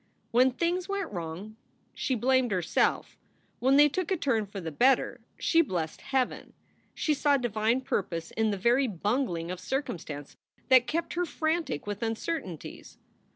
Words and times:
When 0.31 0.49
things 0.49 0.89
went 0.89 1.11
wrong 1.11 1.57
she 1.93 2.15
blamed 2.15 2.49
herself; 2.51 3.19
when 3.59 3.75
they 3.77 3.87
took 3.87 4.09
a 4.09 4.17
turn 4.17 4.47
for 4.47 4.59
the 4.59 4.71
better 4.71 5.21
she 5.37 5.61
blessed 5.61 6.01
Heaven. 6.01 6.53
She 6.95 7.13
saw 7.13 7.37
divine 7.37 7.81
purpose 7.81 8.31
in 8.31 8.49
the 8.49 8.57
very 8.57 8.87
bun 8.87 9.27
gling 9.27 9.51
of 9.51 9.59
circumstance 9.59 10.35
that 10.69 10.87
kept 10.87 11.13
her 11.13 11.25
frantic 11.27 11.85
with 11.85 12.01
uncertainties. 12.01 12.97